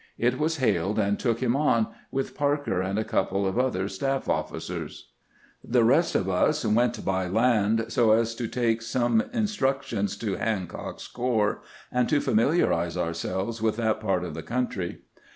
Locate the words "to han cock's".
10.17-11.07